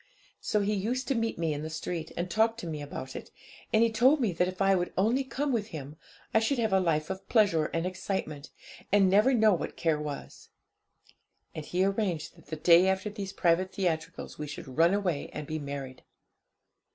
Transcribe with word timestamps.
So 0.39 0.61
he 0.61 0.73
used 0.73 1.07
to 1.09 1.13
meet 1.13 1.37
me 1.37 1.53
in 1.53 1.61
the 1.61 1.69
street, 1.69 2.11
and 2.17 2.27
talk 2.27 2.57
to 2.57 2.65
me 2.65 2.81
about 2.81 3.15
it, 3.15 3.29
and 3.71 3.83
he 3.83 3.91
told 3.91 4.19
me 4.19 4.31
that 4.31 4.47
if 4.47 4.59
I 4.59 4.73
would 4.73 4.91
only 4.97 5.23
come 5.23 5.51
with 5.53 5.67
him, 5.67 5.95
I 6.33 6.39
should 6.39 6.57
have 6.57 6.73
a 6.73 6.79
life 6.79 7.11
of 7.11 7.29
pleasure 7.29 7.65
and 7.67 7.85
excitement, 7.85 8.49
and 8.91 9.11
never 9.11 9.31
know 9.31 9.53
what 9.53 9.77
care 9.77 9.99
was. 10.01 10.49
And 11.53 11.63
he 11.67 11.83
arranged 11.85 12.35
that 12.35 12.47
the 12.47 12.55
day 12.55 12.87
after 12.87 13.11
these 13.11 13.31
private 13.31 13.73
theatricals 13.75 14.39
we 14.39 14.47
should 14.47 14.75
run 14.75 14.95
away 14.95 15.29
and 15.33 15.45
be 15.45 15.59
married. 15.59 16.03